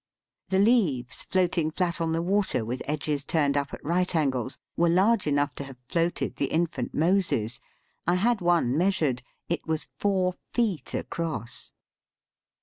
[0.49, 4.89] The leaves floating flat on the water with edges turned up at right angles were
[4.89, 7.59] large enough to have floated the infant Moses.
[8.07, 11.73] I had one measured; It was four feet across.